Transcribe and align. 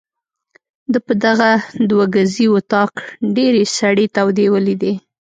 ده 0.91 0.99
په 1.07 1.13
دغه 1.25 1.49
دوه 1.89 2.05
ګزي 2.15 2.45
وطاق 2.55 2.91
ډېرې 3.35 3.63
سړې 3.77 4.05
تودې 4.15 4.45
ولیدې. 4.53 4.93